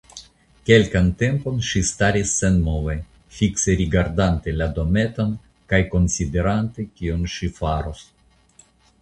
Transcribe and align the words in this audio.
Kelkan 0.67 1.09
tempon 1.19 1.59
ŝi 1.67 1.81
staris 1.89 2.31
senmove, 2.39 2.95
fikse 3.41 3.75
rigardante 3.83 4.55
la 4.63 4.69
dometon 4.79 5.37
kaj 5.75 5.83
konsiderante, 5.93 6.89
kion 6.97 7.31
ŝi 7.37 7.53
faros. 7.61 8.05